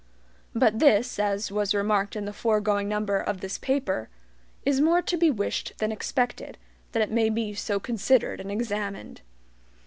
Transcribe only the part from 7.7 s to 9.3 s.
considered and examined.